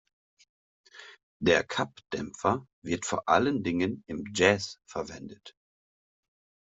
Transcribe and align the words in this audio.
Der 1.39 1.63
Cup-Dämpfer 1.63 2.65
wird 2.83 3.05
vor 3.05 3.29
allen 3.29 3.61
Dingen 3.61 4.03
im 4.07 4.23
Jazz 4.33 4.79
verwendet. 4.89 5.53